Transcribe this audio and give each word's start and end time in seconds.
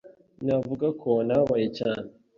navuga 0.45 0.87
ko 1.01 1.09
nababaye 1.27 1.67
cyane 1.77 2.07